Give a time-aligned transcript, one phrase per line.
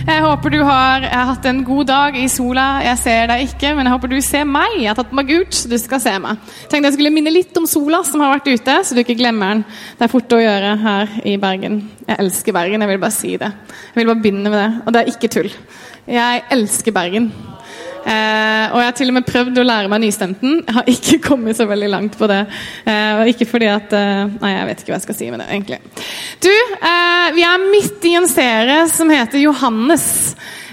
[0.00, 2.66] Jeg håper du har hatt en god dag i sola.
[2.84, 4.78] Jeg ser deg ikke, men jeg håper du ser meg.
[4.80, 6.40] Jeg har tatt meg ut, så du skal se meg.
[6.72, 9.54] Tenkte jeg skulle minne litt om sola som har vært ute, så du ikke glemmer
[9.54, 9.62] den.
[9.98, 11.82] Det er fort å gjøre her i Bergen.
[12.06, 13.52] Jeg elsker Bergen, jeg vil bare si det.
[13.90, 15.52] Jeg vil bare begynne med det, og det er ikke tull.
[16.10, 17.32] Jeg elsker Bergen.
[18.00, 20.60] Eh, og jeg har til og med prøvd å lære meg nystemten.
[20.64, 22.40] Jeg har ikke kommet så veldig langt på det.
[22.88, 25.50] Eh, ikke fordi at eh, Nei, jeg vet ikke hva jeg skal si med det,
[25.52, 25.80] egentlig.
[26.44, 30.08] Du, eh, vi er midt i en serie som heter Johannes.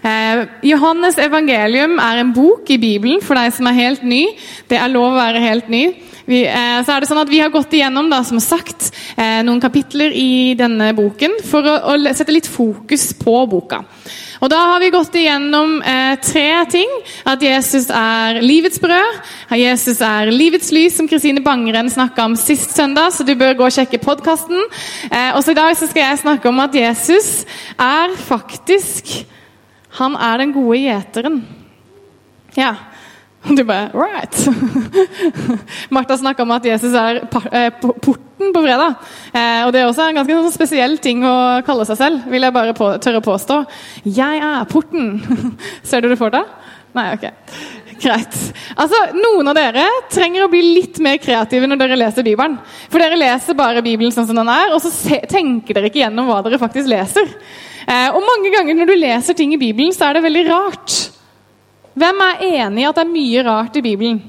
[0.08, 4.24] Eh, Johannes evangelium er en bok i Bibelen for deg som er helt ny.
[4.70, 5.88] Det er lov å være helt ny.
[6.28, 9.42] Vi, eh, så er det sånn at vi har gått igjennom da, som sagt, eh,
[9.44, 13.84] noen kapitler i denne boken for å, å sette litt fokus på boka.
[14.38, 16.92] Og Da har vi gått igjennom eh, tre ting.
[17.26, 19.22] At Jesus er livets brød.
[19.50, 23.16] At Jesus er livets lys, som Kristine Bangren snakka om sist søndag.
[23.16, 24.62] Så du bør gå og sjekke podkasten.
[25.10, 29.26] Eh, og så i dag så skal jeg snakke om at Jesus er faktisk
[29.98, 31.40] Han er den gode gjeteren.
[32.54, 32.76] Ja.
[33.58, 34.36] Du bare Right!
[35.96, 38.98] Martha snakka om at Jesus er eh, porten på fredag.
[39.32, 41.36] Eh, og det er også en ganske sånn spesiell ting å
[41.68, 43.62] kalle seg selv, vil jeg bare tørre å påstå.
[44.06, 45.18] Jeg er porten.
[45.88, 46.50] Ser du det for deg?
[46.98, 47.28] Nei, ok.
[47.98, 48.36] Greit.
[48.78, 52.60] Altså, Noen av dere trenger å bli litt mer kreative når dere leser Bibelen.
[52.92, 54.92] For dere leser bare Bibelen sånn som den er, og så
[55.30, 57.32] tenker dere ikke gjennom hva dere faktisk leser.
[57.88, 60.98] Eh, og mange ganger når du leser ting i Bibelen, så er det veldig rart.
[61.98, 64.22] Hvem er enig i at det er mye rart i Bibelen?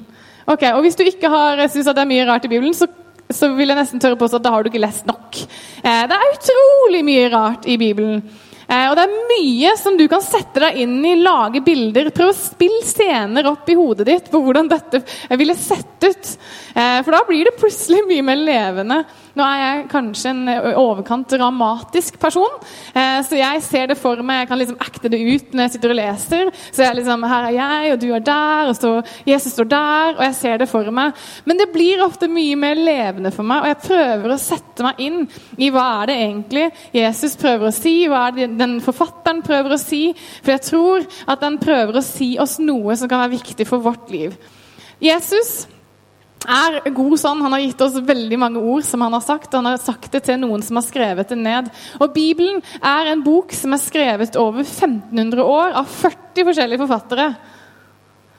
[0.48, 2.88] Ok, og Hvis du ikke har syns det er mye rart i Bibelen, så,
[3.28, 5.40] så, vil jeg nesten tørre påstå at da har du ikke lest nok.
[5.82, 8.22] Eh, det er utrolig mye rart i Bibelen.
[8.68, 12.08] Eh, og det er mye som du kan sette deg inn i, lage bilder.
[12.16, 15.02] Prøv å spille scener opp i hodet ditt på hvordan dette
[15.40, 16.32] ville sett ut.
[16.72, 19.02] Eh, for da blir det plutselig mye mer levende.
[19.38, 20.48] Nå er jeg kanskje en
[20.80, 22.56] overkant dramatisk person,
[22.90, 24.40] eh, så jeg ser det for meg.
[24.42, 26.50] Jeg kan liksom acte det ut når jeg sitter og leser.
[26.72, 28.92] Så jeg liksom, Her er jeg, og du er der, og så
[29.28, 30.16] Jesus står der.
[30.16, 31.14] Og jeg ser det for meg.
[31.46, 35.02] Men det blir ofte mye mer levende for meg, og jeg prøver å sette meg
[35.06, 35.22] inn
[35.58, 39.76] i hva er det egentlig Jesus prøver å si, hva er det den forfatteren prøver
[39.76, 40.02] å si.
[40.42, 43.84] For jeg tror at den prøver å si oss noe som kan være viktig for
[43.84, 44.34] vårt liv.
[44.98, 45.68] Jesus
[46.46, 47.42] er god sånn.
[47.42, 49.54] Han har gitt oss veldig mange ord som han har sagt.
[49.56, 51.70] Han har sagt det til noen som har skrevet det ned.
[51.98, 57.32] Og Bibelen er en bok som er skrevet over 1500 år av 40 forskjellige forfattere.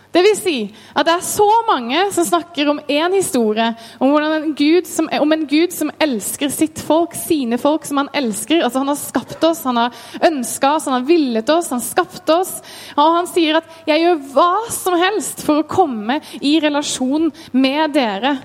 [0.10, 0.56] Det vil si
[0.98, 3.68] at det er så mange som snakker om én historie,
[4.02, 4.56] om, en
[4.90, 8.64] som, om en Gud som elsker sitt folk, sine folk, som han elsker.
[8.66, 9.94] Altså Han har skapt oss, han har
[10.32, 12.56] ønska oss, han har villet oss, han skapte oss.
[12.98, 17.94] Og han sier at 'jeg gjør hva som helst for å komme i relasjon med
[17.94, 18.40] dere'.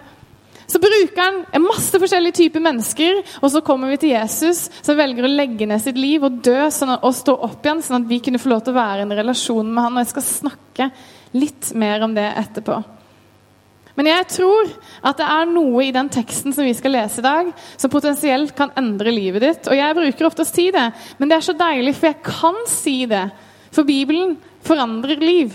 [0.67, 5.25] Så bruker han masse forskjellige typer mennesker, og så kommer vi til Jesus, som velger
[5.25, 8.21] å legge ned sitt liv og dø sånn, og stå opp igjen, sånn at vi
[8.25, 9.93] kunne få lov til å være i en relasjon med han.
[9.93, 10.91] Og jeg skal snakke
[11.35, 12.79] litt mer om det etterpå.
[13.95, 14.71] Men jeg tror
[15.07, 18.55] at det er noe i den teksten som vi skal lese i dag, som potensielt
[18.59, 19.69] kan endre livet ditt.
[19.71, 20.89] Og jeg bruker ofte å si det,
[21.21, 23.29] men det er så deilig, for jeg kan si det.
[23.75, 24.35] For Bibelen
[24.67, 25.55] forandrer liv.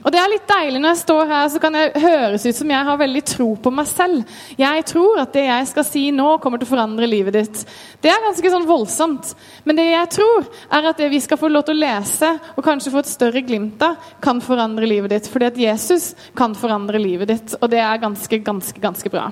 [0.00, 2.72] Og det er litt deilig Når jeg står her, så kan det høres ut som
[2.72, 4.38] jeg har veldig tro på meg selv.
[4.58, 7.62] Jeg tror at det jeg skal si nå, kommer til å forandre livet ditt.
[8.00, 9.34] Det er ganske sånn voldsomt.
[9.68, 12.64] Men det jeg tror, er at det vi skal få lov til å lese, og
[12.64, 15.28] kanskje få et større glimt av, kan forandre livet ditt.
[15.30, 17.56] Fordi at Jesus kan forandre livet ditt.
[17.60, 19.28] Og det er ganske, ganske, ganske bra.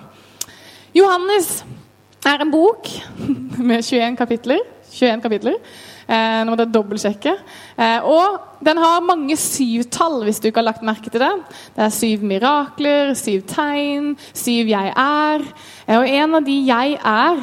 [0.97, 1.63] Johannes
[2.29, 2.91] er en bok
[3.71, 4.61] med 21 kapitler.
[4.93, 5.61] 21 kapitler.
[6.09, 7.35] Eh, nå må dere dobbeltsjekke.
[7.77, 11.33] Eh, og den har mange syvtall, hvis du ikke har lagt merke til det.
[11.77, 15.47] Det er syv mirakler, syv tegn, syv 'jeg er'.
[15.87, 17.43] Eh, og en av de 'jeg er',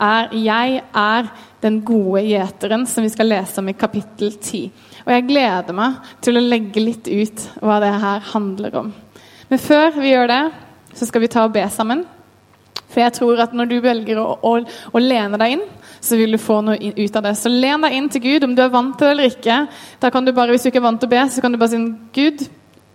[0.00, 1.32] er 'jeg er
[1.62, 4.70] den gode gjeteren', som vi skal lese om i kapittel 10.
[5.06, 8.92] Og jeg gleder meg til å legge litt ut hva det her handler om.
[9.48, 10.52] Men før vi gjør det,
[10.94, 12.04] så skal vi ta og be sammen.
[12.92, 14.54] For jeg tror at når du velger å, å,
[14.92, 15.62] å, lene deg inn,
[16.02, 17.34] så vil du få noe ut av det.
[17.40, 19.60] Så len deg inn til Gud, om du er vant til det eller ikke.
[20.02, 21.60] Da kan du bare, Hvis du ikke er vant til å be, så kan du
[21.60, 21.80] bare si
[22.18, 22.44] Gud,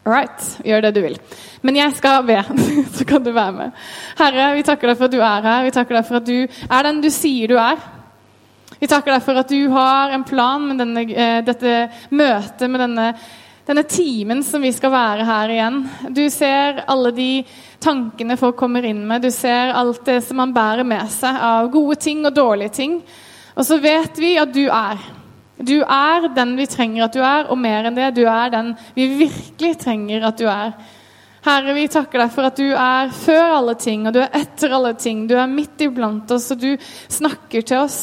[0.08, 1.18] right, gjør det du vil.
[1.66, 2.40] Men jeg skal be,
[2.98, 3.86] så kan du være med.
[4.20, 5.68] Herre, vi takker deg for at du er her.
[5.68, 7.82] Vi takker deg for at du er den du sier du er.
[8.78, 12.84] Vi takker deg for at du har en plan med denne, eh, dette møtet med
[12.84, 13.12] denne
[13.68, 15.82] denne timen som vi skal være her igjen.
[16.16, 17.32] Du ser alle de
[17.84, 19.26] tankene folk kommer inn med.
[19.26, 23.02] Du ser alt det som man bærer med seg av gode ting og dårlige ting.
[23.58, 25.02] Og så vet vi at du er.
[25.58, 28.76] Du er den vi trenger at du er, og mer enn det, du er den
[28.96, 30.76] vi virkelig trenger at du er.
[31.48, 34.74] Herre, vi takker deg for at du er før alle ting, og du er etter
[34.78, 35.26] alle ting.
[35.28, 36.76] Du er midt iblant oss, og du
[37.08, 38.00] snakker til oss.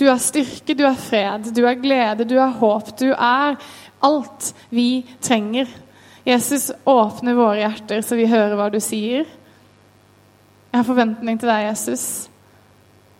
[0.00, 2.94] Du er styrke, du er fred, du er glede, du er håp.
[2.98, 3.58] Du er
[4.00, 5.68] alt vi trenger.
[6.24, 9.28] Jesus, åpne våre hjerter så vi hører hva du sier.
[10.70, 12.04] Jeg har forventning til deg, Jesus.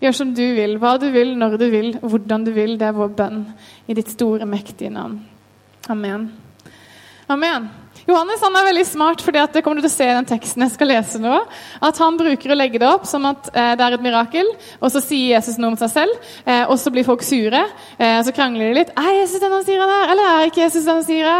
[0.00, 2.76] Gjør som du vil, hva du vil, når du vil, hvordan du vil.
[2.80, 3.42] Det er vår bønn
[3.90, 5.18] i ditt store, mektige navn.
[5.90, 6.30] Amen.
[7.28, 7.70] Amen.
[8.10, 10.66] Johannes han er veldig smart, fordi det kommer du til å se i den teksten
[10.66, 11.38] jeg skal lese nå.
[11.86, 14.92] At han bruker å legge det opp som at eh, det er et mirakel, og
[14.92, 16.30] så sier Jesus noe om seg selv.
[16.44, 17.62] Eh, og så blir folk sure,
[17.96, 18.94] eh, så krangler de litt.
[18.98, 21.38] Er Jesus den han sier han er, eller er ikke Jesus den han sier han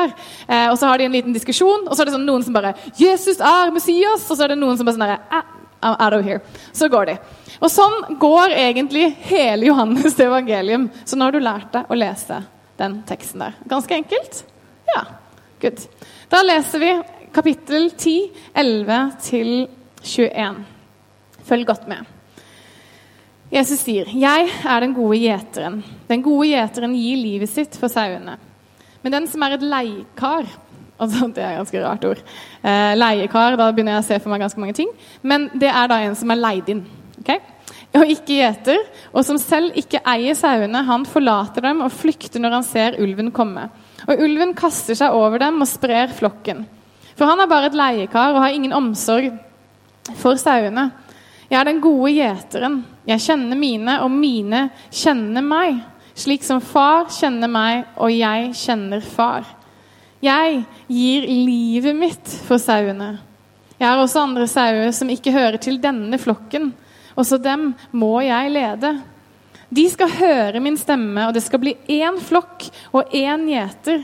[0.51, 2.55] Eh, og så har de en liten diskusjon, og så er det sånn noen som
[2.55, 5.45] bare 'Jesus er Messias', og så er det noen som bare sånn derre
[5.83, 6.41] I'm out of here.
[6.73, 7.19] Så går de.
[7.61, 10.91] Og sånn går egentlig hele Johannes evangelium.
[11.05, 12.43] Så nå har du lært deg å lese
[12.77, 13.55] den teksten der.
[13.69, 14.45] Ganske enkelt?
[14.95, 15.05] Ja.
[15.61, 15.81] Good.
[16.31, 16.91] Da leser vi
[17.35, 20.59] kapittel 10, 11-21.
[21.49, 22.07] Følg godt med.
[23.51, 28.39] Jesus sier, 'Jeg er den gode gjeteren.' 'Den gode gjeteren gir livet sitt for sauene.'
[29.03, 30.47] Men den som er et leiekar
[31.01, 32.19] Altså, det er et ganske rart ord.
[32.63, 34.89] Eh, leiekar, da begynner jeg å se for meg ganske mange ting.
[35.23, 36.87] Men det er da en som er leid inn.
[37.23, 37.39] Okay?
[37.97, 38.79] Og ikke gjeter,
[39.11, 40.85] og som selv ikke eier sauene.
[40.85, 43.71] Han forlater dem og flykter når han ser ulven komme.
[44.09, 46.65] Og ulven kaster seg over dem og sprer flokken.
[47.19, 49.33] For han er bare et leiekar og har ingen omsorg
[50.21, 50.89] for sauene.
[51.51, 52.81] Jeg er den gode gjeteren.
[53.09, 55.81] Jeg kjenner mine, og mine kjenner meg.
[56.15, 59.49] Slik som far kjenner meg, og jeg kjenner far.
[60.23, 63.17] Jeg gir livet mitt for sauene.
[63.81, 66.71] Jeg har også andre sauer som ikke hører til denne flokken.
[67.19, 68.93] Også dem må jeg lede.
[69.71, 74.03] De skal høre min stemme, og det skal bli én flokk og én gjeter.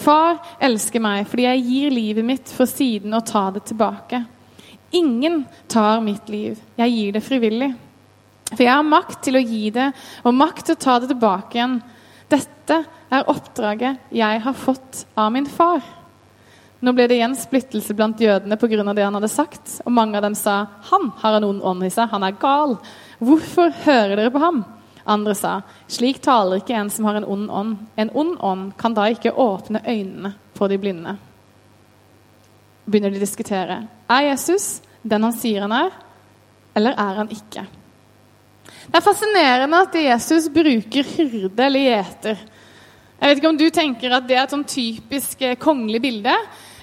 [0.00, 4.24] Far elsker meg fordi jeg gir livet mitt for siden å ta det tilbake.
[4.98, 6.58] Ingen tar mitt liv.
[6.80, 7.70] Jeg gir det frivillig.
[8.50, 9.92] For jeg har makt til å gi det,
[10.26, 11.78] og makt til å ta det tilbake igjen.
[12.30, 15.84] Dette er oppdraget jeg har fått av min far.
[16.80, 18.82] Nå ble det igjen splittelse blant jødene pga.
[18.94, 19.78] det han hadde sagt.
[19.84, 22.78] Og mange av dem sa han har en ond ånd i seg, han er gal.
[23.20, 24.64] Hvorfor hører dere på ham?
[25.10, 25.56] Andre sa
[25.90, 27.74] slik taler ikke en som har en ond ånd.
[27.98, 31.16] En ond ånd kan da ikke åpne øynene på de blinde.
[32.86, 33.82] Begynner de å diskutere.
[34.10, 35.92] Er Jesus den han sier han er,
[36.76, 37.66] eller er han ikke?
[38.90, 42.42] Det er fascinerende at Jesus bruker hyrde eller gjeter.
[43.20, 46.34] Jeg vet ikke om du tenker at det er et sånn typisk eh, kongelig bilde.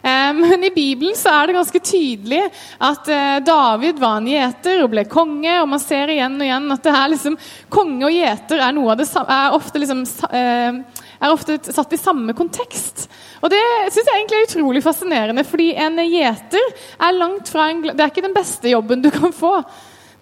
[0.01, 2.41] Eh, men i Bibelen så er det ganske tydelig
[2.83, 5.55] at eh, David var en gjeter og ble konge.
[5.61, 7.37] Og man ser igjen og igjen at det er liksom,
[7.73, 12.37] konge og gjeter er, noe av det, er, ofte liksom, er ofte satt i samme
[12.37, 13.07] kontekst.
[13.41, 13.61] Og det
[13.91, 18.11] syns jeg egentlig er utrolig fascinerende, fordi en gjeter er langt fra en, Det er
[18.11, 19.59] ikke den beste jobben du kan få.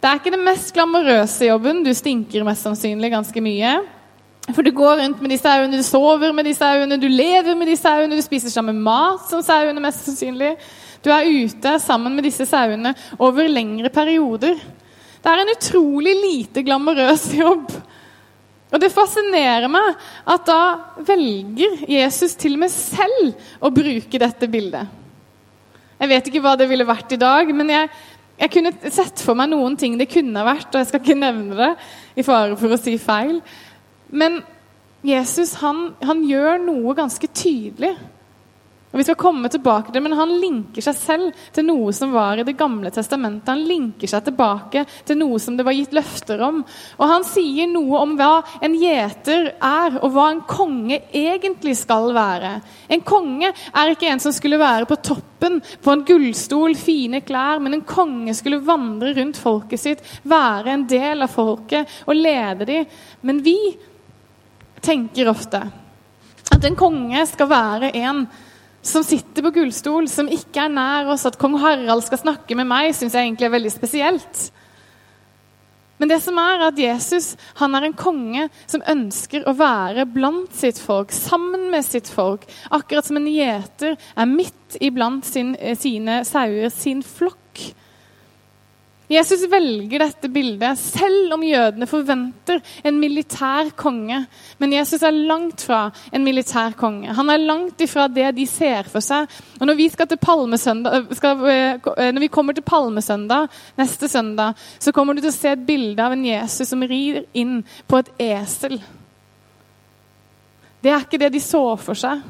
[0.01, 1.79] Det er ikke den mest glamorøse jobben.
[1.81, 3.77] Du stinker mest sannsynlig ganske mye.
[4.53, 7.69] For du går rundt med de sauene, du sover med de sauene, du lever med
[7.71, 10.53] de sauene, du spiser sammen mat som sauene, mest sannsynlig.
[11.01, 14.59] Du er ute sammen med disse sauene over lengre perioder.
[15.21, 17.73] Det er en utrolig lite glamorøs jobb.
[18.73, 19.93] Og det fascinerer meg
[20.29, 20.61] at da
[21.07, 23.33] velger Jesus til og med selv
[23.63, 24.89] å bruke dette bildet.
[25.95, 27.89] Jeg vet ikke hva det ville vært i dag, men jeg,
[28.41, 31.55] jeg kunne sett for meg noen ting det kunne vært, og jeg skal ikke nevne
[31.55, 31.71] det
[32.19, 33.39] i fare for å si feil.
[34.07, 34.41] Men
[35.05, 37.95] Jesus han, han gjør noe ganske tydelig.
[38.95, 42.13] Og Vi skal komme tilbake til det, men Han linker seg selv til noe som
[42.15, 43.49] var i Det gamle testamentet.
[43.51, 46.61] Han linker seg tilbake til noe som det var gitt løfter om.
[46.95, 52.13] Og Han sier noe om hva en gjeter er, og hva en konge egentlig skal
[52.15, 52.53] være.
[52.87, 57.59] En konge er ikke en som skulle være på toppen på en gullstol, fine klær,
[57.59, 62.69] men en konge skulle vandre rundt folket sitt, være en del av folket og lede
[62.71, 62.87] dem.
[63.27, 63.57] Men vi
[64.85, 65.63] tenker ofte
[66.53, 68.25] at en konge skal være en
[68.85, 71.25] som sitter på gullstol, som ikke er nær oss.
[71.25, 74.43] At kong Harald skal snakke med meg, syns jeg egentlig er veldig spesielt.
[75.97, 80.53] Men det som er at Jesus han er en konge som ønsker å være blant
[80.55, 82.43] sitt folk, sammen med sitt folk.
[82.75, 87.63] Akkurat som en gjeter er midt iblant sin, eh, sine sauer, sin flokk.
[89.09, 94.23] Jesus velger dette bildet selv om jødene forventer en militær konge.
[94.57, 97.13] Men Jesus er langt fra en militær konge.
[97.13, 99.29] Han er langt ifra det de ser for seg.
[99.59, 100.19] Og Når vi, skal til
[101.15, 103.47] skal, eh, når vi kommer til Palmesøndag
[103.77, 107.25] neste søndag, så kommer du til å se et bilde av en Jesus som rir
[107.33, 108.81] inn på et esel.
[110.81, 112.21] Det er ikke det de så for seg.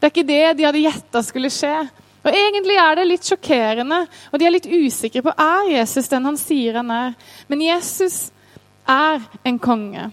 [0.00, 1.74] Det er ikke det de hadde gjetta skulle skje.
[2.20, 6.26] Og Egentlig er det litt sjokkerende, og de er litt usikre på er Jesus den
[6.28, 7.14] han sier han er.
[7.48, 8.26] Men Jesus
[8.84, 10.10] er en konge.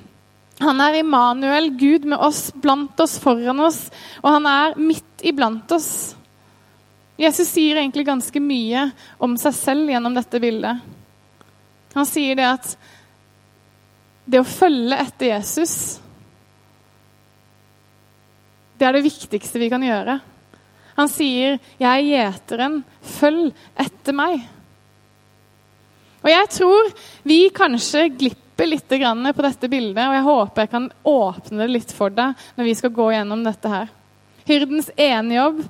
[0.63, 3.87] Han er Immanuel, Gud med oss, blant oss, foran oss,
[4.23, 6.15] og han er midt iblant oss.
[7.17, 8.87] Jesus sier egentlig ganske mye
[9.21, 10.81] om seg selv gjennom dette bildet.
[11.97, 12.73] Han sier det at
[14.27, 15.75] det å følge etter Jesus,
[18.77, 20.19] det er det viktigste vi kan gjøre.
[20.97, 22.83] Han sier, 'Jeg er gjeteren.
[23.01, 24.45] Følg etter meg'.
[26.23, 26.91] Og Jeg tror
[27.23, 31.91] vi kanskje glipper litt på dette bildet, og jeg håper jeg kan åpne det litt
[31.93, 33.87] for deg når vi skal gå gjennom dette her.
[34.47, 35.61] Hyrdens ene jobb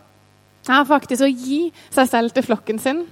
[0.69, 3.05] er faktisk å gi seg selv til flokken sin.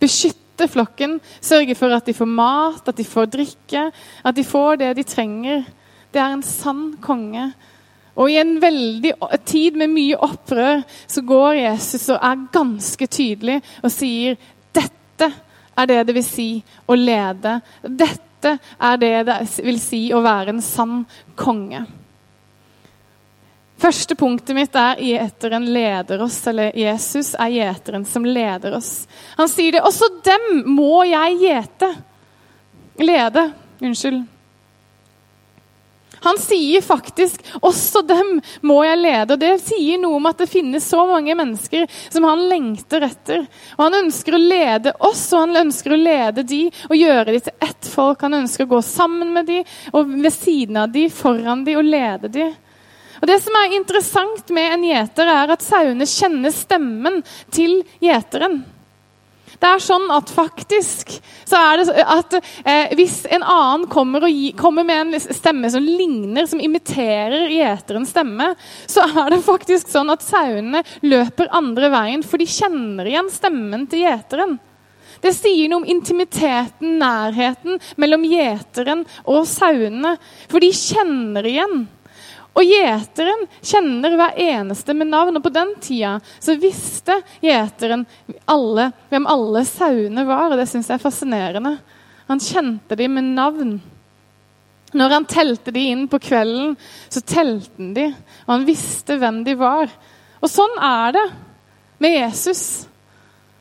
[0.00, 3.92] Beskytte flokken, sørge for at de får mat, at de får drikke,
[4.24, 5.64] at de får det de trenger.
[6.12, 7.52] Det er en sann konge
[8.12, 9.14] og i en veldig
[9.48, 14.36] tid med mye opprør så går Jesus og er ganske tydelig og sier
[14.76, 15.30] dette
[15.72, 16.50] er det det vil si
[16.86, 17.56] å lede.
[17.80, 21.02] Dette er det det vil si å være en sann
[21.38, 21.86] konge.
[23.82, 29.08] Første punktet mitt er gjeteren leder oss, eller Jesus er gjeteren som leder oss.
[29.40, 29.82] Han sier det.
[29.82, 31.88] Også dem må jeg gjete.
[33.02, 33.48] Lede.
[33.82, 34.20] Unnskyld.
[36.22, 39.32] Han sier faktisk 'også dem må jeg lede'.
[39.32, 43.46] og Det sier noe om at det finnes så mange mennesker som han lengter etter.
[43.78, 47.40] Og Han ønsker å lede oss, og han ønsker å lede de og gjøre de
[47.40, 48.20] til ett folk.
[48.22, 51.84] Han ønsker å gå sammen med de, og ved siden av de, foran de og
[51.84, 52.54] lede de.
[53.22, 58.64] Og Det som er interessant med en gjeter, er at sauene kjenner stemmen til gjeteren.
[59.62, 61.12] Det er sånn at faktisk
[61.46, 65.84] så er det at eh, hvis en annen kommer, gi, kommer, med en stemme som
[65.86, 68.48] ligner, som imiterer gjeterens stemme,
[68.90, 73.86] så er det faktisk sånn at sauene løper andre veien, for de kjenner igjen stemmen
[73.86, 74.58] til gjeteren.
[75.22, 80.16] Det sier noe om intimiteten, nærheten mellom gjeteren og sauene.
[80.50, 81.84] For de kjenner igjen.
[82.52, 85.38] Og gjeteren kjenner hver eneste med navn.
[85.38, 88.04] Og på den tida så visste gjeteren
[88.50, 91.76] alle, hvem alle sauene var, og det syns jeg er fascinerende.
[92.28, 93.74] Han kjente dem med navn.
[94.92, 96.74] Når han telte de inn på kvelden,
[97.08, 98.10] så telte han de,
[98.44, 99.88] og han visste hvem de var.
[100.42, 101.26] Og sånn er det
[102.02, 102.64] med Jesus.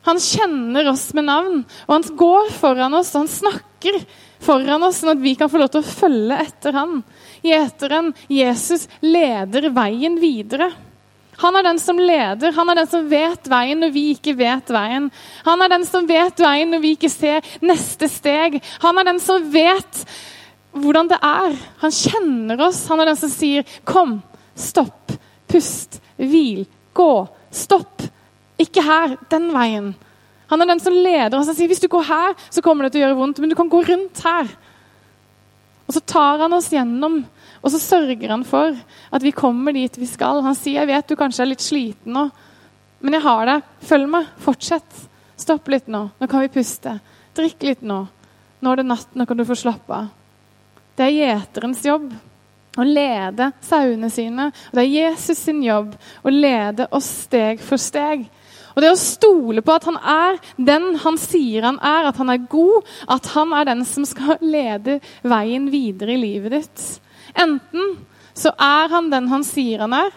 [0.08, 4.00] Han kjenner oss med navn, og han går foran oss, og han snakker
[4.42, 7.00] foran oss, sånn at vi kan få lov til å følge etter han.
[7.42, 10.72] Gjeteren Jesus leder veien videre.
[11.42, 14.70] Han er den som leder, han er den som vet veien når vi ikke vet
[14.70, 15.08] veien.
[15.48, 18.60] Han er den som vet veien når vi ikke ser neste steg.
[18.84, 20.04] Han er den som vet
[20.72, 21.58] hvordan det er.
[21.82, 22.84] Han kjenner oss.
[22.92, 24.22] Han er den som sier 'kom,
[24.56, 25.12] stopp,
[25.48, 28.10] pust, hvil, gå, stopp'.
[28.60, 29.96] Ikke her, den veien.
[30.48, 32.92] Han er den som leder oss og sier 'hvis du går her, så kommer det
[32.94, 34.50] til å gjøre vondt', men du kan gå rundt her'.
[35.92, 37.18] Og så tar han oss gjennom,
[37.60, 38.78] og så sørger han for
[39.12, 40.40] at vi kommer dit vi skal.
[40.40, 42.30] Han sier 'Jeg vet du kanskje er litt sliten nå,
[43.02, 43.62] men jeg har det.
[43.82, 44.26] Følg meg.
[44.40, 45.10] Fortsett.
[45.36, 46.10] Stopp litt nå.
[46.18, 47.00] Nå kan vi puste.
[47.36, 48.08] Drikk litt nå.
[48.62, 49.10] Nå er det natt.
[49.14, 50.08] Nå kan du få slappe av.
[50.96, 52.14] Det er gjeterens jobb
[52.78, 54.48] å lede sauene sine.
[54.72, 58.30] Og det er Jesus sin jobb å lede oss steg for steg.
[58.82, 62.32] Og det å stole på at han er den han sier han er, at han
[62.34, 66.86] er god, at han er den som skal lede veien videre i livet ditt.
[67.38, 68.00] Enten
[68.34, 70.10] så er han den han sier han er,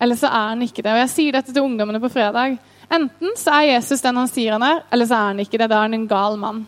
[0.00, 0.94] eller så er han ikke det.
[0.94, 2.56] Og Jeg sier dette til ungdommene på fredag.
[2.88, 5.68] Enten så er Jesus den han sier han er, eller så er han ikke det.
[5.68, 6.64] Da er han en gal mann.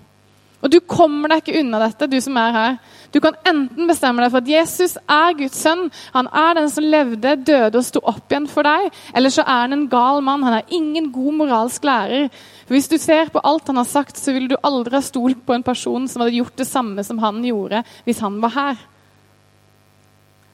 [0.65, 2.77] Og du kommer deg ikke unna dette, du som er her.
[3.13, 6.87] Du kan enten bestemme deg for at Jesus er Guds sønn, han er den som
[6.89, 10.47] levde, døde og sto opp igjen for deg, eller så er han en gal mann.
[10.47, 12.31] Han er ingen god moralsk lærer.
[12.65, 15.45] For Hvis du ser på alt han har sagt, så ville du aldri ha stolt
[15.45, 18.83] på en person som hadde gjort det samme som han gjorde hvis han var her.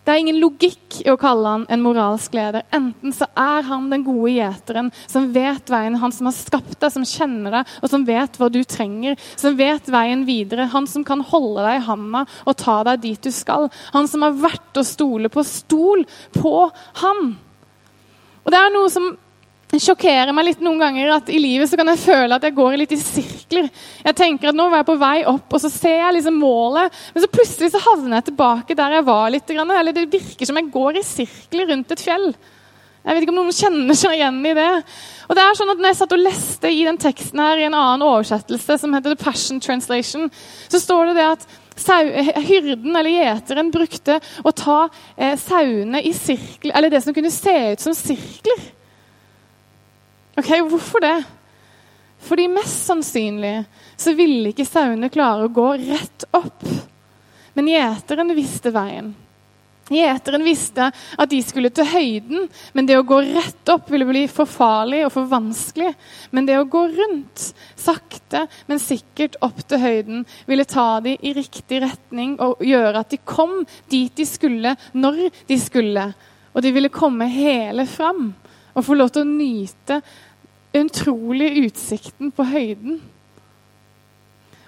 [0.01, 2.65] Det er ingen logikk i å kalle han en moralsk leder.
[2.75, 6.93] Enten så er han den gode gjeteren som vet veien, han som har skapt deg,
[6.95, 10.71] som kjenner deg, og som vet hva du trenger, som vet veien videre.
[10.73, 13.69] Han som kan holde deg i handa og ta deg dit du skal.
[13.93, 15.45] Han som har vært å stole på.
[15.47, 16.55] Stol på
[17.05, 17.35] han!
[18.41, 19.13] Og det er noe som
[19.79, 22.77] sjokkerer meg litt noen ganger at i livet så kan jeg føle at jeg går
[22.81, 23.69] litt i sirkler.
[24.03, 26.97] Jeg tenker at nå var jeg på vei opp, og så ser jeg liksom målet,
[27.15, 29.53] men så plutselig så havner jeg tilbake der jeg var litt.
[29.55, 32.33] Eller det virker som jeg går i sirkler rundt et fjell.
[33.01, 34.73] Jeg vet ikke om noen kjenner seg igjen i det.
[35.31, 37.69] Og det er sånn at når jeg satt og leste i den teksten her i
[37.69, 40.27] en annen oversettelse, som heter The Passion Translation,
[40.67, 41.47] så står det det at
[42.45, 44.83] hyrden eller gjeteren brukte å ta
[45.17, 48.61] eh, sauene i sirkler, eller det som kunne se ut som sirkler.
[50.39, 51.19] Ok, Hvorfor det?
[52.21, 53.65] Fordi mest sannsynlig
[53.97, 56.63] så ville ikke sauene klare å gå rett opp.
[57.57, 59.15] Men gjeteren visste veien.
[59.91, 62.45] Gjeteren visste at de skulle til høyden,
[62.77, 65.91] men det å gå rett opp ville bli for farlig og for vanskelig.
[66.31, 71.35] Men det å gå rundt, sakte, men sikkert opp til høyden, ville ta dem i
[71.35, 76.07] riktig retning og gjøre at de kom dit de skulle, når de skulle.
[76.55, 78.29] Og de ville komme hele fram
[78.75, 80.01] og få lov til å nyte
[80.77, 83.01] utrolig utsikten på høyden.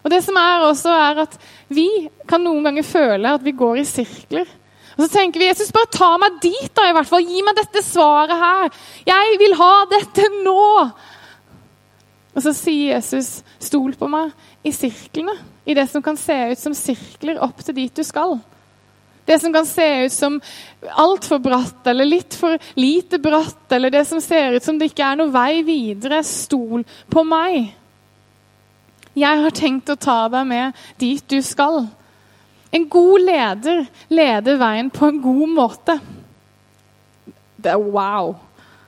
[0.03, 1.37] Og det som er også er at
[1.71, 1.87] Vi
[2.29, 4.49] kan noen ganger føle at vi går i sirkler.
[4.93, 7.25] Og så tenker vi Jesus, bare ta meg dit, da, i hvert fall.
[7.25, 8.75] Gi meg dette svaret her.
[9.09, 10.67] Jeg vil ha dette nå.
[12.33, 14.35] Og så sier Jesus, stol på meg
[14.69, 15.35] i sirklene.
[15.65, 18.37] I det som kan se ut som sirkler opp til dit du skal.
[19.25, 20.41] Det som kan se ut som
[20.99, 25.07] altfor bratt eller litt for lite bratt, eller det som ser ut som det ikke
[25.07, 26.23] er noe vei videre.
[26.27, 27.71] Stol på meg.
[29.13, 31.85] Jeg har tenkt å ta deg med dit du skal.
[32.73, 35.99] En god leder leder veien på en god måte.
[37.63, 38.33] Det er wow.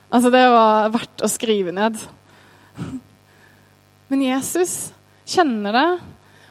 [0.09, 1.99] Altså, det var verdt å skrive ned.
[4.09, 4.75] Men Jesus
[5.29, 5.87] kjenner det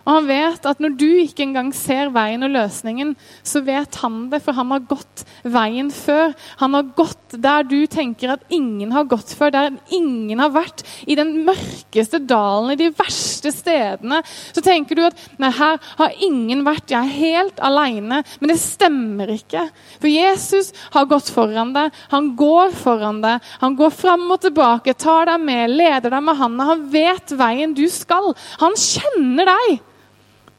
[0.05, 3.15] og han vet at når du ikke engang ser veien og løsningen,
[3.47, 6.35] så vet han det, for han har gått veien før.
[6.61, 10.85] Han har gått der du tenker at ingen har gått før, der ingen har vært.
[11.09, 14.21] I den mørkeste dalen, i de verste stedene.
[14.53, 18.21] Så tenker du at nei, her har ingen vært, jeg er helt alene.
[18.41, 19.67] Men det stemmer ikke.
[20.03, 21.97] For Jesus har gått foran deg.
[22.13, 23.41] Han går foran deg.
[23.65, 26.71] Han går fram og tilbake, tar deg med, leder deg med handa.
[26.75, 28.35] Han vet veien du skal.
[28.61, 29.83] Han kjenner deg.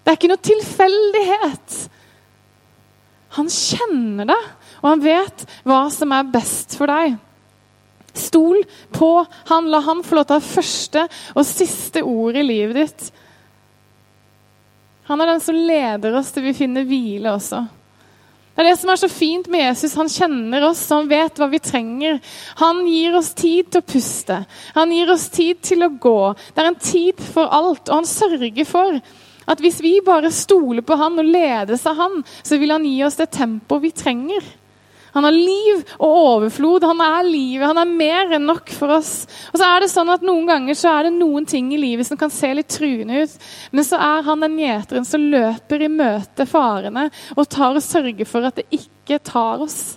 [0.05, 1.77] Det er ikke noe tilfeldighet.
[3.39, 4.41] Han kjenner det,
[4.83, 7.15] og han vet hva som er best for deg.
[8.15, 8.61] Stol
[8.95, 9.09] på
[9.49, 9.71] han.
[9.73, 13.09] La han få lov til å ha første og siste ord i livet ditt.
[15.09, 17.65] Han er den som leder oss til vi finner hvile også.
[18.55, 19.97] Det er det som er så fint med Jesus.
[19.99, 22.21] Han kjenner oss, han vet hva vi trenger.
[22.61, 24.37] Han gir oss tid til å puste.
[24.77, 26.19] Han gir oss tid til å gå.
[26.55, 29.01] Det er en tid for alt, og han sørger for
[29.45, 32.99] at hvis vi bare stoler på han og ledes av han, så vil han gi
[33.05, 34.45] oss det tempoet vi trenger.
[35.15, 36.83] Han har liv og overflod.
[36.83, 37.63] Han er livet.
[37.69, 39.13] Han er mer enn nok for oss.
[39.53, 42.07] Og så er det sånn at Noen ganger så er det noen ting i livet
[42.09, 43.37] som kan se litt truende ut.
[43.71, 48.27] Men så er han den gjeteren som løper i møte farene og tar og sørger
[48.27, 49.95] for at det ikke tar oss.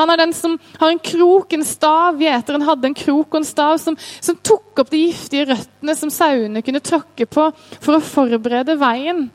[0.00, 2.20] Han er den som har en krok, en stav.
[2.20, 6.12] Gjeteren hadde en krok og en stav som, som tok opp de giftige røttene som
[6.14, 9.28] sauene kunne tråkke på for å forberede veien.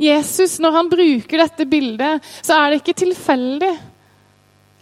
[0.00, 3.72] Jesus, når han bruker dette bildet, så er det ikke tilfeldig.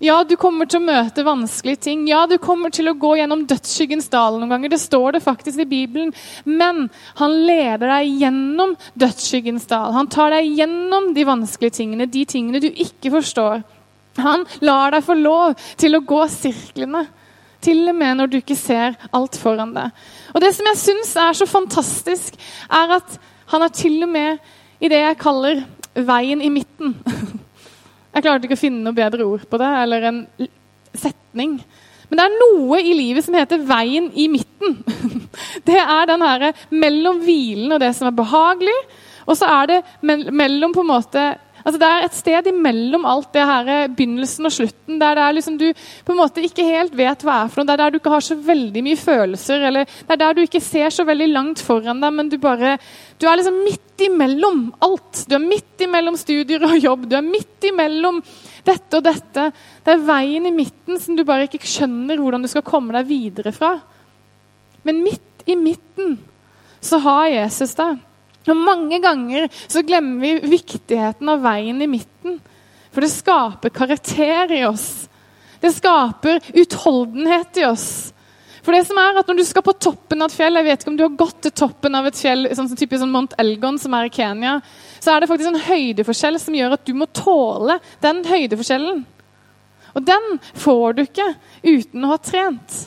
[0.02, 2.00] Ja, du kommer til å møte vanskelige ting.
[2.11, 4.72] Ja, du kommer til å gå gjennom dødsskyggens dal noen ganger.
[4.72, 6.11] Det står det faktisk i Bibelen.
[6.42, 6.88] Men
[7.20, 9.92] han leder deg gjennom dødsskyggens dal.
[9.94, 13.62] Han tar deg gjennom de vanskelige tingene, de tingene du ikke forstår.
[14.20, 17.07] Han lar deg få lov til å gå sirklene.
[17.62, 19.92] Til og med når du ikke ser alt foran deg.
[20.35, 22.35] Og Det som jeg syns er så fantastisk,
[22.66, 23.18] er at
[23.53, 25.62] han er til og med i det jeg kaller
[25.94, 26.96] veien i midten.
[28.12, 30.18] Jeg klarte ikke å finne noe bedre ord på det, eller en
[30.92, 31.55] setning.
[32.11, 34.75] Men det er noe i livet som heter veien i midten.
[35.68, 38.75] Det er den herre mellom hvilen og det som er behagelig,
[39.25, 41.22] og så er det mellom på en måte
[41.62, 45.25] Altså Det er et sted imellom alt det her eh, begynnelsen og slutten, der det
[45.25, 45.68] er liksom du
[46.07, 47.70] på en måte ikke helt vet hva er for noe.
[47.70, 50.42] Det er der du ikke har så veldig mye følelser, eller det er der du
[50.44, 52.77] ikke ser så veldig langt foran deg, men du bare
[53.20, 55.25] Du er liksom midt imellom alt.
[55.29, 57.07] Du er midt imellom studier og jobb.
[57.07, 58.18] Du er midt imellom
[58.66, 59.48] dette og dette.
[59.85, 63.07] Det er veien i midten som du bare ikke skjønner hvordan du skal komme deg
[63.11, 63.77] videre fra.
[64.83, 66.16] Men midt i midten
[66.83, 68.01] så har Jesus deg.
[68.48, 72.40] Og Mange ganger så glemmer vi viktigheten av veien i midten.
[72.92, 75.07] For det skaper karakter i oss.
[75.62, 78.12] Det skaper utholdenhet i oss.
[78.62, 80.83] For det som er at Når du skal på toppen av et fjell Jeg vet
[80.83, 83.35] ikke om du har gått til toppen av et fjell sånn som typisk sånn Mount
[83.42, 84.61] Elgon, som er i Kenya.
[85.02, 89.02] Så er det faktisk en høydeforskjell som gjør at du må tåle den høydeforskjellen.
[89.92, 91.28] Og den får du ikke
[91.66, 92.78] uten å ha trent.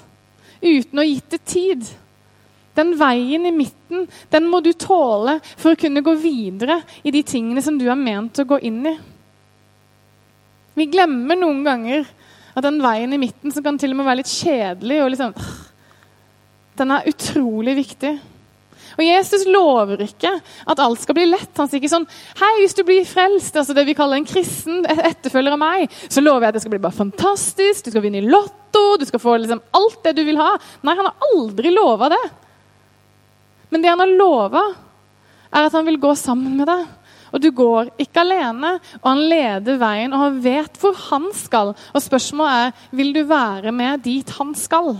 [0.61, 1.85] uten å ha gitt det tid.
[2.75, 7.23] Den veien i midten, den må du tåle for å kunne gå videre i de
[7.23, 8.95] tingene som du er ment å gå inn i.
[10.75, 12.03] Vi glemmer noen ganger
[12.55, 15.35] at den veien i midten, som kan til og med være litt kjedelig og liksom,
[16.75, 18.17] Den er utrolig viktig.
[18.95, 20.31] Og Jesus lover ikke
[20.67, 21.51] at alt skal bli lett.
[21.59, 22.07] Han sier ikke sånn
[22.39, 26.23] Hei, hvis du blir frelst, altså det vi kaller en kristen etterfølger av meg, så
[26.23, 29.23] lover jeg at det skal bli bare fantastisk, du skal vinne i Lotto, du skal
[29.23, 30.53] få liksom alt det du vil ha.
[30.83, 32.23] Nei, han har aldri lova det.
[33.69, 34.63] Men det han har lova,
[35.55, 36.85] er at han vil gå sammen med deg.
[37.35, 41.73] Og du går ikke alene, og han leder veien, og han vet hvor han skal.
[41.91, 44.95] Og spørsmålet er vil du være med dit han skal.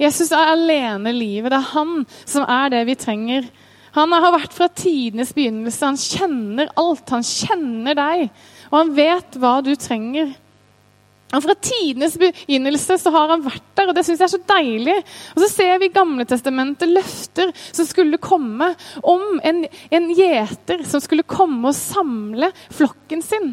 [0.00, 1.50] Jesus er alene livet.
[1.52, 3.50] Det er han som er det vi trenger.
[3.92, 5.84] Han har vært fra tidenes begynnelse.
[5.84, 7.10] Han kjenner alt.
[7.12, 8.30] Han kjenner deg,
[8.70, 10.32] og han vet hva du trenger.
[11.30, 14.40] Og Fra tidenes begynnelse så har han vært der, og det syns jeg er så
[14.50, 14.96] deilig.
[15.36, 18.72] Og så ser vi i Gamle testamentet løfter som skulle komme
[19.06, 19.62] om en,
[19.94, 23.52] en gjeter som skulle komme og samle flokken sin.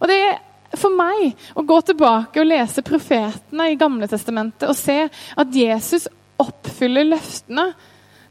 [0.00, 0.36] Og det er
[0.76, 6.04] for meg å gå tilbake og lese profetene i Gamle testamentet og se at Jesus
[6.42, 7.70] oppfyller løftene,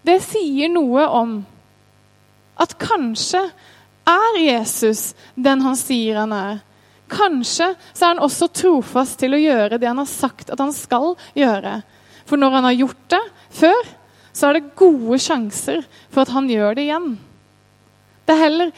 [0.06, 1.39] det sier noe om
[2.62, 3.41] at kanskje
[4.06, 6.62] er Jesus den han sier han er.
[7.12, 10.74] Kanskje så er han også trofast til å gjøre det han har sagt at han
[10.74, 11.80] skal gjøre.
[12.26, 13.22] For når han har gjort det
[13.60, 13.94] før,
[14.36, 17.15] så er det gode sjanser for at han gjør det igjen.
[18.26, 18.76] Det er heller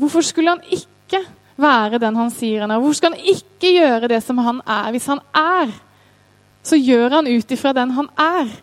[0.00, 1.18] Hvorfor skulle han ikke
[1.60, 2.80] være den han sier han er?
[2.80, 4.86] Hvorfor skal han ikke gjøre det som han er?
[4.94, 5.74] Hvis han er,
[6.64, 8.54] så gjør han ut ifra den han er.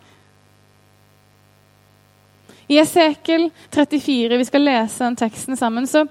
[2.67, 6.08] I Esekel 34, vi skal lese den teksten sammen, så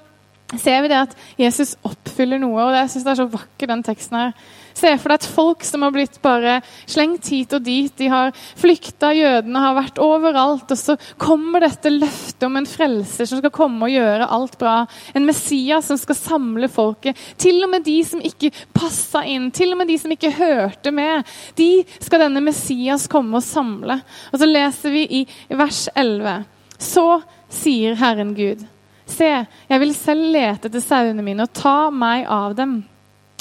[0.55, 2.69] ser vi det at Jesus oppfyller noe.
[2.69, 4.35] og Jeg syns det er så vakker, den teksten her.
[4.77, 7.91] Se for deg et folk som har blitt bare slengt hit og dit.
[7.97, 10.71] De har flykta, jødene har vært overalt.
[10.71, 14.77] Og så kommer dette løftet om en frelser som skal komme og gjøre alt bra.
[15.17, 17.19] En Messias som skal samle folket.
[17.41, 20.95] Til og med de som ikke passa inn, til og med de som ikke hørte
[20.95, 21.27] med.
[21.59, 23.99] De skal denne Messias komme og samle.
[24.31, 26.39] Og så leser vi i vers 11.
[26.77, 27.09] Så
[27.51, 28.69] sier Herren Gud.
[29.07, 29.31] Se,
[29.69, 32.81] jeg vil selv lete etter sauene mine og ta meg av dem.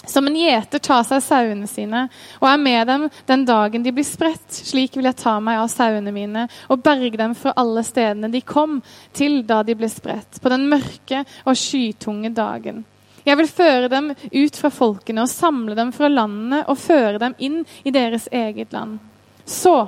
[0.05, 2.03] Som en gjeter tar seg sauene sine
[2.37, 4.45] og er med dem den dagen de blir spredt.
[4.53, 8.43] Slik vil jeg ta meg av sauene mine og berge dem fra alle stedene de
[8.45, 8.77] kom
[9.17, 12.83] til da de ble spredt, på den mørke og skytunge dagen.
[13.25, 17.33] Jeg vil føre dem ut fra folkene og samle dem fra landene og føre dem
[17.41, 18.99] inn i deres eget land.
[19.45, 19.79] Så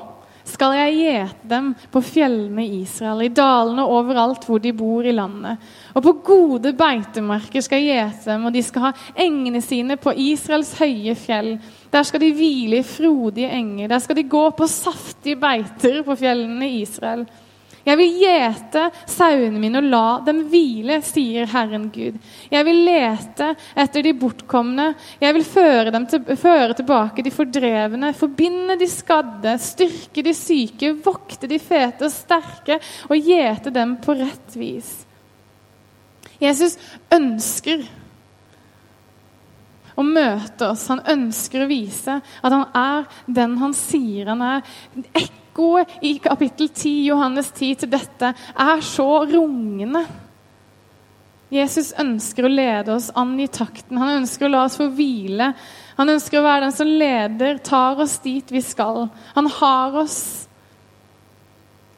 [0.47, 5.15] skal jeg gjete dem på fjellene i Israel, i dalene overalt hvor de bor i
[5.15, 5.63] landet.
[5.95, 8.93] Og på gode beitemarker skal jeg gjete dem, og de skal ha
[9.27, 11.55] engene sine på Israels høye fjell.
[11.93, 16.17] Der skal de hvile i frodige enger, der skal de gå på saftige beiter på
[16.19, 17.27] fjellene i Israel.
[17.87, 22.17] Jeg vil gjete sauene mine og la dem hvile, sier Herren Gud.
[22.51, 24.89] Jeg vil lete etter de bortkomne.
[25.21, 31.47] Jeg vil føre, til, føre tilbake de fordrevne, forbinde de skadde, styrke de syke, vokte
[31.47, 34.91] de fete og sterke og gjete dem på rett vis.
[36.43, 36.75] Jesus
[37.13, 37.87] ønsker
[39.97, 40.85] å møte oss.
[40.91, 43.07] Han ønsker å vise at han er
[43.39, 44.77] den han sier han er
[45.57, 50.05] ekkoet i kapittel 10, Johannes 10 til dette er så rungende.
[51.49, 53.97] Jesus ønsker å lede oss an i takten.
[53.97, 55.53] Han ønsker å la oss få hvile.
[55.97, 59.07] Han ønsker å være den som leder, tar oss dit vi skal.
[59.33, 60.47] Han har oss.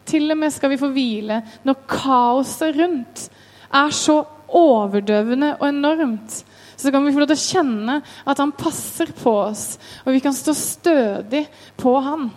[0.05, 3.25] Til og med skal vi få hvile når kaoset rundt
[3.69, 6.43] er så overdøvende og enormt.
[6.79, 9.73] Så kan vi få lov til å kjenne at han passer på oss,
[10.05, 11.43] og vi kan stå stødig
[11.77, 12.29] på han.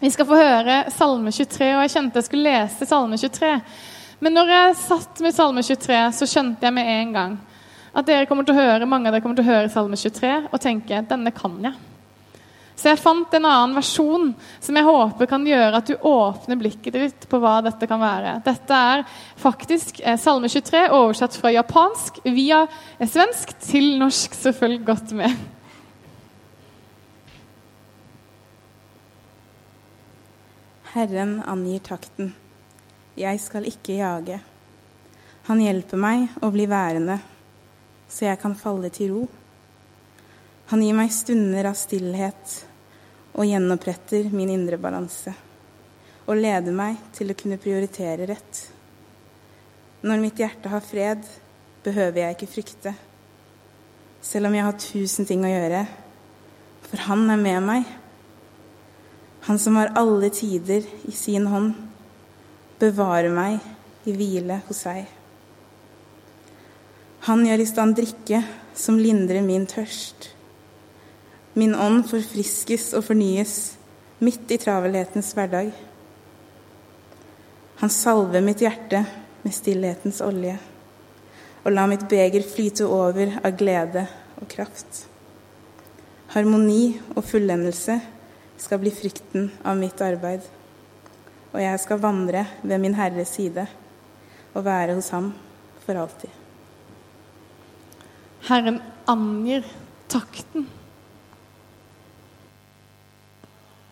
[0.00, 3.52] Vi skal få høre Salme 23, og jeg kjente jeg skulle lese Salme 23.
[4.20, 7.36] Men når jeg satt med Salme 23, så skjønte jeg med en gang
[7.96, 10.34] at dere kommer til å høre, mange av dere kommer til å høre Salme 23
[10.50, 11.72] og tenke denne kan jeg.
[12.76, 17.00] Så jeg fant en annen versjon som jeg håper kan gjøre at du åpner blikket
[17.00, 18.36] ditt på hva dette kan være.
[18.44, 19.08] Dette er
[19.40, 22.66] faktisk eh, Salme 23 oversatt fra japansk via
[23.00, 25.55] svensk til norsk, følg godt med.
[30.96, 32.30] Herren angir takten.
[33.20, 34.38] Jeg skal ikke jage.
[35.44, 37.18] Han hjelper meg å bli værende,
[38.08, 39.26] så jeg kan falle til ro.
[40.70, 42.54] Han gir meg stunder av stillhet
[43.34, 45.34] og gjenoppretter min indre balanse.
[46.24, 48.62] Og leder meg til å kunne prioritere rett.
[50.00, 51.28] Når mitt hjerte har fred,
[51.84, 52.94] behøver jeg ikke frykte.
[54.24, 55.84] Selv om jeg har tusen ting å gjøre,
[56.88, 57.96] for han er med meg.
[59.46, 61.74] Han som har alle tider i sin hånd,
[62.78, 63.62] bevarer meg
[64.06, 65.06] i hvile hos seg.
[67.26, 68.42] Han gjør i stand drikke
[68.76, 70.30] som lindrer min tørst.
[71.56, 73.56] Min ånd forfriskes og fornyes
[74.22, 75.72] midt i travelhetens hverdag.
[77.82, 79.02] Han salver mitt hjerte
[79.42, 80.58] med stillhetens olje
[81.66, 84.04] og la mitt beger flyte over av glede
[84.38, 85.06] og kraft.
[86.30, 87.96] Harmoni og fullendelse
[88.56, 90.44] skal bli frykten av mitt arbeid,
[91.52, 93.66] og jeg skal vandre ved min Herres side
[94.56, 95.30] og være hos ham
[95.84, 96.32] for alltid.
[98.46, 99.66] Herren angir
[100.10, 100.66] takten.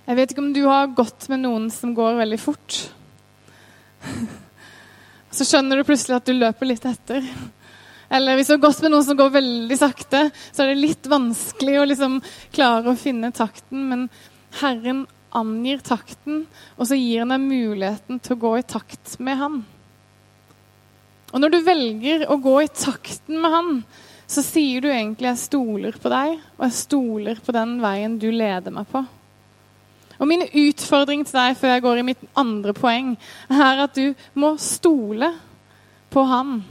[0.05, 2.77] Jeg vet ikke om du har gått med noen som går veldig fort.
[5.35, 7.25] Så skjønner du plutselig at du løper litt etter.
[8.15, 11.09] Eller hvis du har gått med noen som går veldig sakte, så er det litt
[11.11, 12.21] vanskelig å liksom
[12.55, 13.89] klare å finne takten.
[13.91, 14.05] Men
[14.61, 16.45] Herren angir takten,
[16.79, 19.57] og så gir han deg muligheten til å gå i takt med Han.
[21.35, 23.73] Og når du velger å gå i takten med Han,
[24.31, 28.31] så sier du egentlig 'jeg stoler på deg', og 'jeg stoler på den veien du
[28.31, 29.07] leder meg på'.
[30.21, 33.17] Og Min utfordring til deg før jeg går i mitt andre poeng,
[33.51, 35.35] er at du må stole
[36.11, 36.65] på Han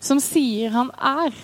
[0.00, 1.34] som sier han er.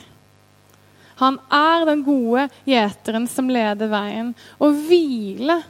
[1.20, 5.62] Han er den gode gjeteren som leder veien, og hvile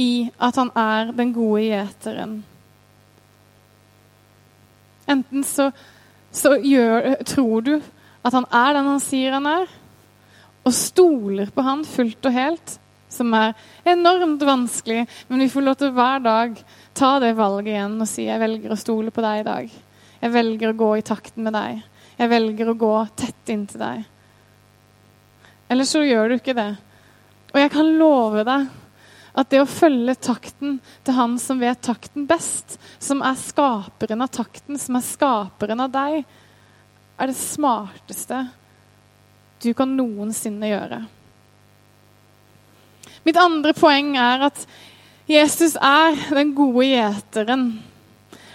[0.00, 2.38] i at han er den gode gjeteren.
[5.10, 5.68] Enten så,
[6.32, 7.74] så gjør, tror du
[8.24, 9.66] at han er den han sier han er,
[10.64, 12.78] og stoler på han fullt og helt,
[13.12, 13.52] som er
[13.86, 16.56] enormt vanskelig, men vi får lov til hver dag
[16.96, 19.76] ta det valget igjen og si jeg velger å stole på deg i dag.
[20.24, 21.82] Jeg velger å gå i takten med deg.
[22.16, 24.04] Jeg velger å gå tett inntil deg.
[25.68, 26.70] Eller så gjør du ikke det.
[27.52, 28.70] Og jeg kan love deg
[29.34, 34.30] at det å følge takten til han som vet takten best, som er skaperen av
[34.34, 36.22] takten, som er skaperen av deg,
[37.18, 38.44] er det smarteste
[39.64, 41.00] du kan noensinne gjøre.
[43.24, 44.66] Mitt andre poeng er at
[45.30, 47.68] Jesus er den gode gjeteren.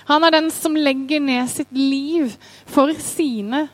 [0.09, 2.35] Han er den som legger ned sitt liv
[2.69, 3.67] for sine.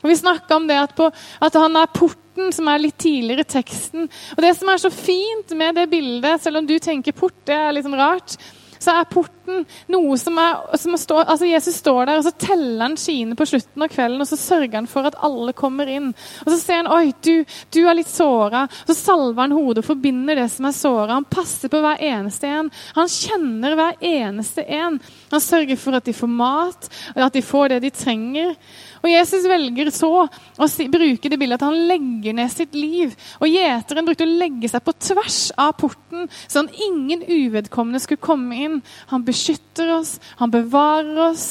[0.00, 1.10] Og Vi snakka om det at, på,
[1.40, 4.08] at, han er porten, som er litt tidligere i teksten.
[4.36, 7.56] Og Det som er så fint med det bildet, selv om du tenker port, det
[7.56, 8.38] er sånn rart,
[8.80, 12.84] så er porten noe som er, som står, altså Jesus står der, og så teller
[12.86, 16.10] han skiene på slutten av kvelden, og så sørger han for at alle kommer inn.
[16.44, 18.66] Og så ser han oi, du, du er litt såra.
[18.88, 21.18] Så salver han hodet og forbinder det som er såra.
[21.18, 22.70] Han passer på hver eneste en.
[22.96, 25.00] Han kjenner hver eneste en.
[25.30, 28.56] Han sørger for at de får mat, og at de får det de trenger.
[29.00, 33.14] Og Jesus velger så å si, bruke det bildet at han legger ned sitt liv.
[33.40, 38.58] Og gjeteren brukte å legge seg på tvers av porten, sånn ingen uvedkommende skulle komme
[38.60, 38.69] inn.
[39.12, 41.46] Han beskytter oss, han bevarer oss.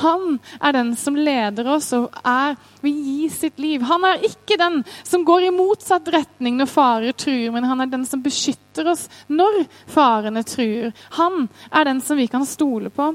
[0.00, 3.84] Han er den som leder oss og er, vil gi sitt liv.
[3.88, 7.90] Han er ikke den som går i motsatt retning når farer truer, men han er
[7.92, 10.94] den som beskytter oss når farene truer.
[11.18, 13.12] Han er den som vi kan stole på.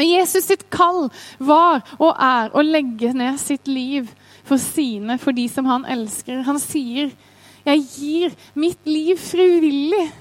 [0.00, 4.08] Jesus sitt kall var og er å legge ned sitt liv
[4.48, 6.42] for sine, for de som han elsker.
[6.48, 7.12] Han sier,
[7.64, 10.12] 'Jeg gir mitt liv frivillig'.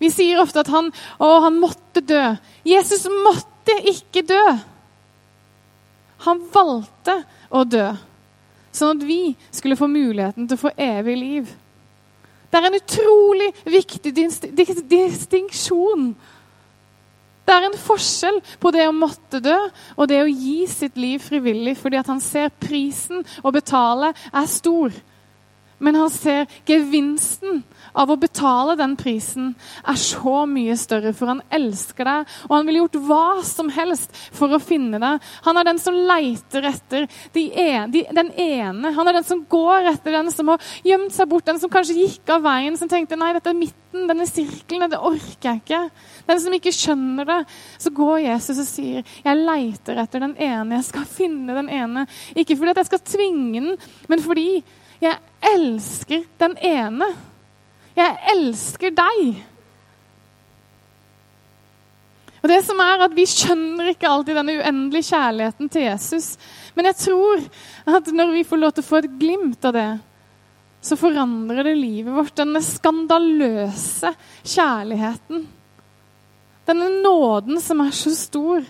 [0.00, 2.24] Vi sier ofte at han, å, han måtte dø.
[2.66, 4.44] Jesus måtte ikke dø.
[6.26, 7.16] Han valgte
[7.52, 7.86] å dø,
[8.76, 9.22] sånn at vi
[9.54, 11.54] skulle få muligheten til å få evig liv.
[12.50, 14.12] Det er en utrolig viktig
[14.90, 16.10] distinksjon
[17.50, 19.56] det er en forskjell på det å måtte dø
[19.96, 24.46] og det å gi sitt liv frivillig fordi at han ser prisen å betale er
[24.46, 24.94] stor.
[25.82, 29.52] Men han ser gevinsten av å betale den prisen
[29.88, 34.14] er så mye større, for han elsker deg, og han ville gjort hva som helst
[34.36, 35.30] for å finne deg.
[35.46, 38.94] Han er den som leiter etter de en, de, den ene.
[38.96, 41.98] Han er den som går etter den som har gjemt seg bort, den som kanskje
[41.98, 45.82] gikk av veien, som tenkte nei, dette er midten, denne sirkelen, det orker jeg ikke.
[46.28, 47.40] Den som ikke skjønner det.
[47.80, 50.76] Så går Jesus og sier, 'Jeg leiter etter den ene.
[50.76, 53.76] Jeg skal finne den ene.' Ikke fordi jeg skal tvinge den,
[54.08, 54.62] men fordi
[55.00, 57.08] jeg elsker den ene.
[58.00, 59.40] Jeg elsker deg.
[62.40, 66.32] Og det som er at Vi skjønner ikke alltid denne uendelige kjærligheten til Jesus.
[66.76, 67.42] Men jeg tror
[67.98, 69.90] at når vi får lov til å få et glimt av det,
[70.80, 72.38] så forandrer det livet vårt.
[72.40, 75.44] Denne skandaløse kjærligheten.
[76.70, 78.64] Denne nåden som er så stor.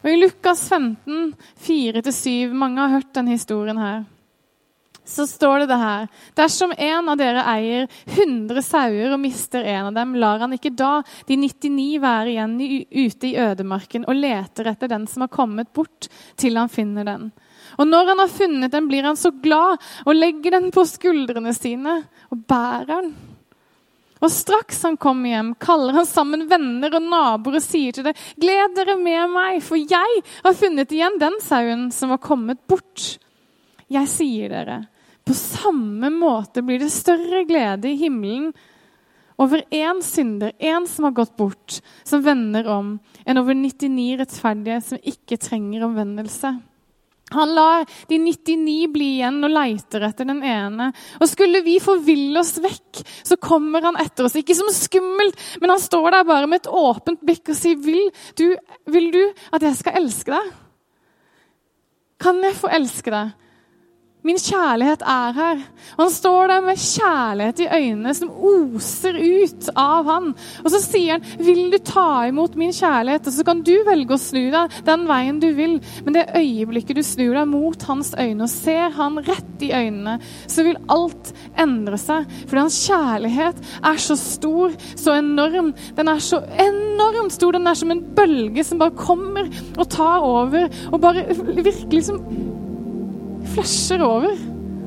[0.00, 4.00] Og I Lukas 15, 4-7 Mange har hørt denne historien her
[5.10, 6.06] så står det det her
[6.38, 10.72] Dersom en av dere eier 100 sauer og mister en av dem, lar han ikke
[10.76, 12.56] da de 99 være igjen
[12.90, 16.08] ute i ødemarken og leter etter den som har kommet bort,
[16.40, 17.30] til han finner den.
[17.78, 21.54] Og når han har funnet den, blir han så glad og legger den på skuldrene
[21.56, 23.12] sine og bærer den.
[24.20, 28.18] Og straks han kommer hjem, kaller han sammen venner og naboer og sier til dem,
[28.40, 33.14] gled dere med meg, for jeg har funnet igjen den sauen som var kommet bort.
[33.90, 34.82] Jeg sier dere,
[35.26, 38.50] på samme måte blir det større glede i himmelen
[39.40, 44.80] over én synder, én som har gått bort, som vender om, enn over 99 rettferdige
[44.84, 46.58] som ikke trenger omvendelse.
[47.30, 50.88] Han lar de 99 bli igjen og leiter etter den ene.
[51.22, 54.34] Og skulle vi forville oss vekk, så kommer han etter oss.
[54.40, 58.10] Ikke som skummelt, men han står der bare med et åpent blikk og sier, vil
[58.38, 58.48] du,
[58.90, 59.22] vil du
[59.54, 60.50] at jeg skal elske deg?
[62.20, 63.30] Kan jeg få elske deg?
[64.20, 65.60] Min kjærlighet er her.
[65.94, 70.26] Og han står der med kjærlighet i øynene som oser ut av han.
[70.60, 74.12] Og så sier han, 'Vil du ta imot min kjærlighet?' Og så kan du velge
[74.12, 75.80] å snu deg den veien du vil.
[76.04, 80.20] Men det øyeblikket du snur deg mot hans øyne og ser han rett i øynene,
[80.46, 82.28] så vil alt endre seg.
[82.46, 85.72] Fordi hans kjærlighet er så stor, så enorm.
[85.96, 87.52] Den er så enormt stor.
[87.52, 90.68] Den er som en bølge som bare kommer og tar over.
[90.92, 91.24] Og bare
[91.64, 92.20] virkelig som
[93.54, 94.38] flasher over.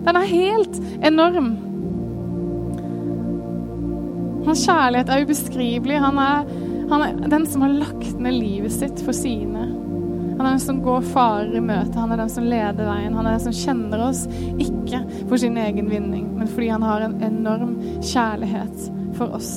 [0.04, 1.54] Den er helt enorm.
[4.44, 6.00] Hans kjærlighet er ubeskrivelig.
[6.04, 6.50] Han er,
[6.92, 9.70] han er, den som har lagt ned livet sitt for sine.
[10.34, 11.96] Han er den som går farer i møte.
[12.00, 13.14] Han er den som leder veien.
[13.16, 14.26] Han er den som kjenner oss,
[14.58, 19.54] ikke for sin egen vinning, men fordi han har en enorm kjærlighet for oss.